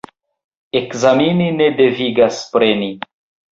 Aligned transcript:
Ekzameni 0.79 1.51
ne 1.59 1.69
devigas 1.83 2.43
preni. 2.57 2.91